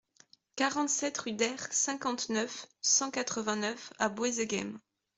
[0.55, 4.79] quarante-sept rue d'Aire, cinquante-neuf, cent quatre-vingt-neuf à Boëseghem